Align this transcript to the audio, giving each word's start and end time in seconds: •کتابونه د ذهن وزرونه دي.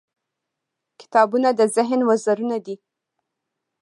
•کتابونه 1.01 1.49
د 1.59 1.61
ذهن 1.75 1.99
وزرونه 2.09 2.57
دي. 2.65 2.75